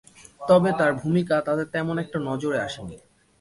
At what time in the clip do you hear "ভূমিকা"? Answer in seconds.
0.93-1.35